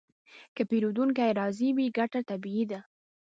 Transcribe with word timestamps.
که 0.55 0.61
پیرودونکی 0.69 1.29
راضي 1.39 1.69
وي، 1.77 1.87
ګټه 1.97 2.19
طبیعي 2.29 2.65
ده. 2.71 2.79